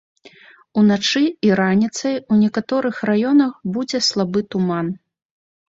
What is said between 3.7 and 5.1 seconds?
будзе слабы туман.